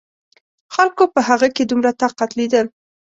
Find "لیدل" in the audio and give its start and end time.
2.39-2.67